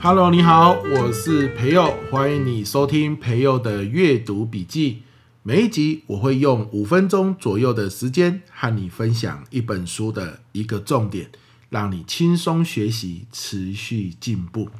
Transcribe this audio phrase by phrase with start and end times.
[0.00, 5.02] Hello，你好，我是培佑，欢迎你收听培佑的阅读笔记。
[5.42, 11.30] 每一集我会用五分钟左右的时间和你分享一本书的一个重点，
[11.68, 14.70] 让你轻松学习，持续进步。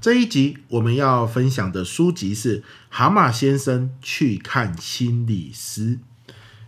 [0.00, 5.96] 这一集我们要分享的书籍是《蛤蟆先生去看心理师》。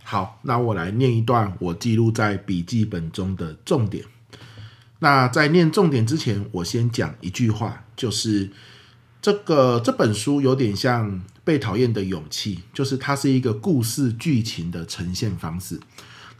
[0.02, 4.04] 好，那我来念一段我记录在笔记本中的重点。
[4.98, 8.50] 那在念重点之前，我先讲一句话，就是
[9.22, 11.12] 这个这本书有点像
[11.44, 15.78] 《被讨厌的勇气》，就是它是一个故事剧情的呈现方式。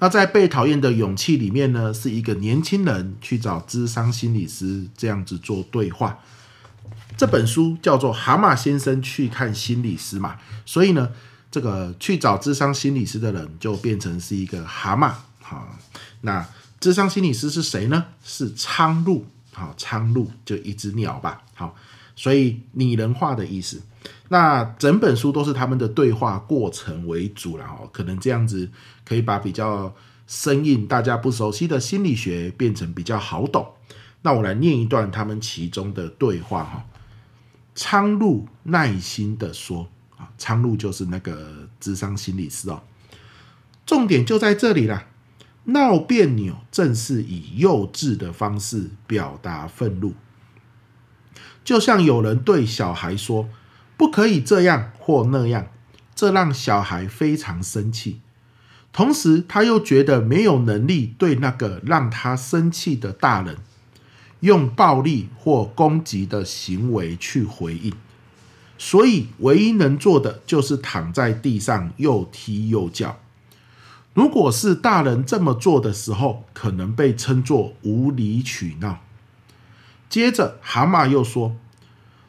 [0.00, 6.18] 那在《被讨厌的勇气》里面呢，是一个年轻人去找智商心理师这样子做对话。
[7.16, 11.10] 这本书叫做《蛤蟆先生去看心理师》嘛，所以呢，
[11.50, 15.12] 这个去找智商心理师的人就变成是一个蛤蟆。
[15.40, 15.76] 好，
[16.22, 16.46] 那。
[16.80, 18.06] 智商心理师是谁呢？
[18.24, 19.22] 是苍鹭，
[19.52, 21.76] 好，苍鹭就一只鸟吧，好，
[22.16, 23.82] 所以拟人化的意思。
[24.28, 28.66] 那整本书都是他们的对话过程为主，然后可能这样子
[29.04, 29.94] 可以把比较
[30.26, 33.74] 生硬、大家不熟悉的心理学变成比较好懂。
[34.22, 36.86] 那我来念一段他们其中的对话哈。
[37.74, 42.82] 苍鹭耐心的说：“啊，苍鹭就是那个智商心理师哦，
[43.86, 45.06] 重点就在这里啦。”
[45.64, 50.14] 闹别扭，正是以幼稚的方式表达愤怒，
[51.62, 53.48] 就像有人对小孩说
[53.98, 55.68] “不可以这样或那样”，
[56.16, 58.22] 这让小孩非常生气。
[58.90, 63.58] 同时，他又觉得没有能力对那个让他生气的大人
[64.40, 67.92] 用暴力或攻击的行为去回应，
[68.78, 73.18] 所以唯一能做的就是躺在地上又踢又叫。
[74.12, 79.00] 如果是大人这么做的时候，可能被称作无理取闹。
[80.08, 81.54] 接着，蛤蟆又说：“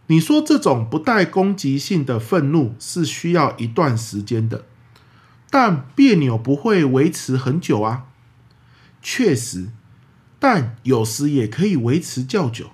[0.05, 4.65] 你说这种不带攻击性的愤怒是需要一段时间的，
[5.49, 8.05] 但别扭不会维持很久啊。”
[9.01, 9.69] 确实，
[10.41, 12.71] 但有时也可以维持较久。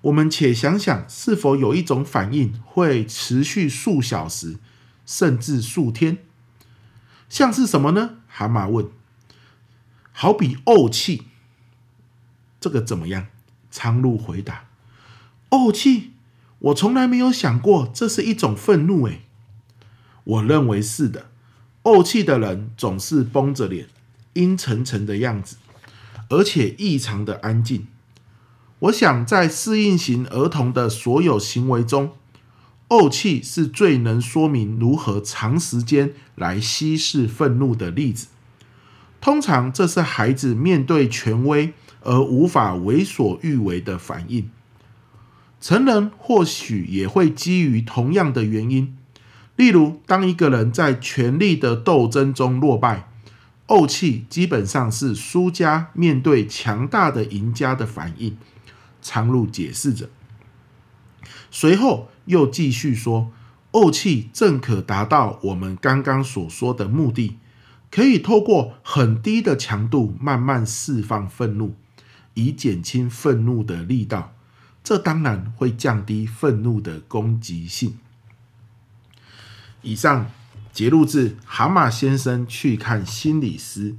[0.00, 4.56] 我们且想想，是否有一种反应会持续数小时，
[5.04, 6.16] 甚至数天？
[7.28, 8.20] 像是什么呢？
[8.26, 8.86] 蛤蟆问
[10.12, 11.24] ：“好比怄气，
[12.58, 13.26] 这个怎么样？”
[13.70, 14.64] 苍鹭回答
[15.50, 16.12] ：“怄气，
[16.60, 19.26] 我从来没有想过这是一种愤怒。”诶，
[20.24, 21.26] 我认为是的。
[21.82, 23.88] 怄气的人总是绷着脸，
[24.32, 25.56] 阴沉沉的样子，
[26.28, 27.86] 而且异常的安静。
[28.80, 32.12] 我想，在适应型儿童的所有行为中，
[32.88, 38.28] 怄气是最能说明如何长时间来稀释愤怒的例子。
[39.20, 41.72] 通常，这是孩子面对权威
[42.02, 44.48] 而无法为所欲为的反应。
[45.60, 48.96] 成人或许也会基于同样的原因，
[49.56, 53.07] 例如，当一个人在权力的斗争中落败，
[53.68, 58.36] 怄气基本上是输家面对强大的赢家的反应。
[59.00, 60.10] 苍鹭解释着。
[61.50, 63.30] 随后又继续说
[63.70, 67.38] ：“怄气正可达到我们刚刚所说的目的，
[67.90, 71.74] 可以透过很低的强度慢慢释放愤怒，
[72.34, 74.34] 以减轻愤怒的力道。
[74.82, 77.98] 这当然会降低愤怒的攻击性。”
[79.82, 80.30] 以上
[80.78, 83.90] 节录自《蛤蟆先生去看心理师》。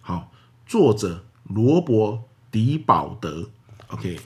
[0.00, 0.30] 好，
[0.64, 2.12] 作者罗伯·
[2.52, 3.50] 狄保德。
[3.88, 4.20] OK。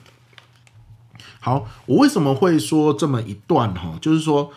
[1.39, 3.97] 好，我为什么会说这么一段哈？
[3.99, 4.51] 就是说，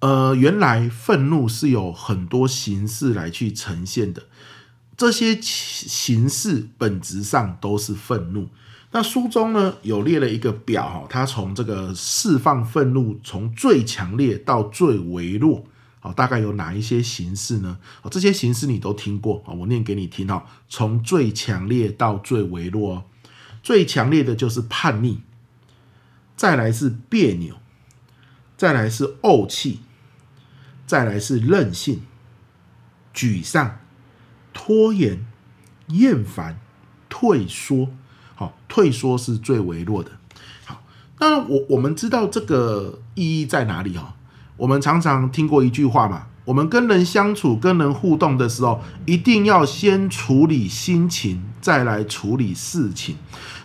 [0.00, 4.24] 呃，原来愤怒是有很多形式来去呈现的，
[4.96, 8.48] 这些形式本质上都是愤怒。
[8.90, 15.64] 那书中呢有列了一个表哈，它从这个释放愤怒从最强烈到最微弱，
[16.04, 17.78] 好，大概有哪一些形式呢？
[18.02, 20.44] 哦，这些形式你都听过啊，我念给你听哈。
[20.68, 23.04] 从最强烈到最微弱，
[23.62, 25.22] 最强烈的就是叛逆。
[26.34, 27.54] 再来是别扭，
[28.56, 29.78] 再来是怄气，
[30.88, 32.02] 再来是任性、
[33.14, 33.78] 沮丧、
[34.52, 35.24] 拖延、
[35.86, 36.58] 厌烦、
[37.08, 37.90] 退缩。
[38.34, 40.10] 好，退缩是最微弱的。
[40.64, 40.82] 好，
[41.20, 44.16] 那我我们知道这个意义在哪里哈？
[44.56, 53.16] 我们常常听过一句话嘛，我们跟人相处、跟人互动的时候，一定要先处理心情，再来处理事情。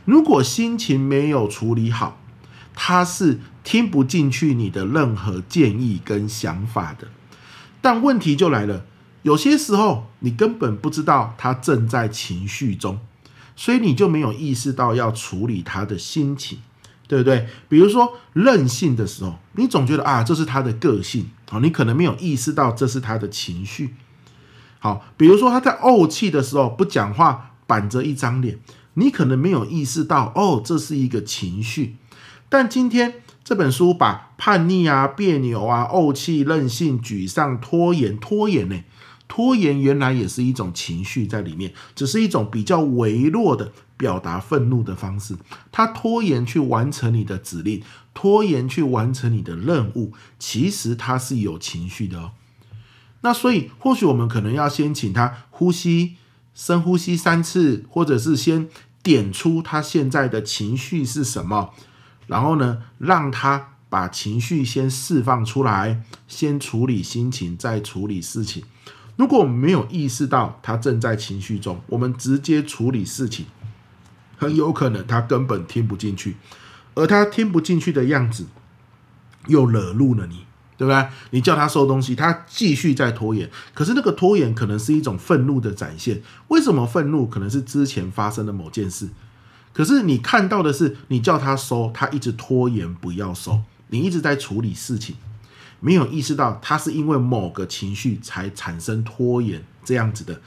[0.05, 2.17] 如果心情没有处理好，
[2.73, 7.07] 他是听不进去你的任何建议跟想法的。
[7.81, 8.85] 但问题就来了，
[9.23, 12.99] 有些时候你根本不知道他正在情绪中，
[13.55, 16.59] 所以你就没有意识到要处理他的心情，
[17.07, 17.47] 对不对？
[17.69, 23.95] 比如说任性的时候，你总觉得啊，这是他的个性，好，你可能没有意识到这是他的情绪。
[24.79, 28.59] 好，比如说他在怄气的时候不讲话，板着一张脸，
[28.93, 31.95] 你可能没有意识到哦，这是一个情绪。
[32.49, 38.75] 但今天这本书把叛逆啊、别扭啊、怄气、任性、沮丧、拖延、拖延呢，
[39.37, 45.37] 拖延原来也是一种情绪在里面，只是一种比较微弱的表达愤怒的方式。
[45.71, 47.83] 他拖延去完成你的指令，
[48.15, 52.31] 拖延去完成你的任务，其实他是有情绪的哦。
[53.21, 56.15] 那所以或许我们可能要先请他呼吸，
[56.55, 58.67] 深呼吸三次，或者是先
[59.03, 61.75] 点出他现在的情绪是什么。
[62.25, 68.63] 然后呢，让他把情绪先释放出来，先处理心情，再处理事情。
[69.17, 73.47] 如果我们没有意识到他正在情绪中，我们直接处理事情，
[74.37, 76.37] 很有可能他根本听不进去，
[76.93, 78.45] 而他听不进去的样子，
[79.47, 80.45] 又惹怒了你，
[80.77, 81.07] 对不对？
[81.31, 86.21] 你叫他收东西，他继续在拖延，可是那个拖延可能是一种愤怒的展现。
[86.49, 87.25] 为什么愤怒？
[87.25, 89.09] 可能是之前发生的某件事。
[89.73, 95.15] 可是你看到的是，你叫他收，他一直拖延不要收，你一直在处理事情，
[95.79, 100.39] 没有意识到他是因为某个情绪才产生拖延这样子的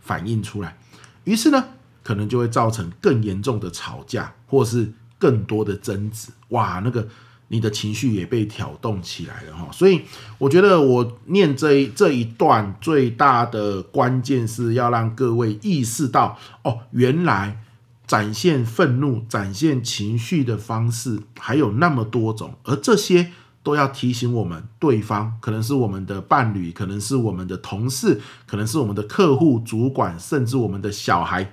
[0.00, 0.76] 反应出来，
[1.24, 1.64] 于是呢，
[2.02, 6.28] 可能就会造成更严重的吵架，或是更多的争执。
[6.48, 7.08] 哇，那个
[7.48, 9.68] 你的情绪也被挑动起来了哈。
[9.72, 10.02] 所以
[10.38, 17.60] 我觉得我念这一这一段最大的关键是要让各位意识到，哦，原来。
[18.06, 23.32] 展现愤怒、展现情绪的方式还有那么多种，而这些
[23.64, 31.52] 都要提醒我们，对方可能是我们的伴侣，可能是我们的同事，可能是我们的客户、主管，甚至我们的小孩，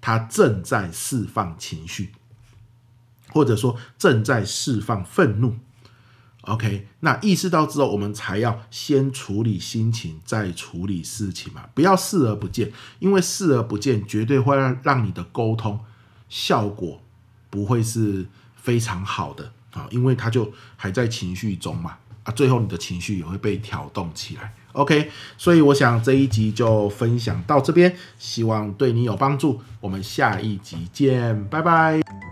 [0.00, 2.12] 他正在释放情绪，
[3.30, 5.56] 或者说正在释放愤怒。
[6.42, 15.78] OK，那意识到之后，我们才要先处理心情，再处理事情嘛，不要视而不见，因为视而不见绝对会让让你的沟通
[16.28, 17.00] 效果
[17.50, 18.26] 不会是
[18.56, 24.52] 非常好的啊，因为他就还在情绪中嘛，啊，最后你的情绪也会被挑动起来。
[24.72, 32.27] OK，所以我想这一集就分享到这边，希望对你有帮助，我们下一集见，拜拜。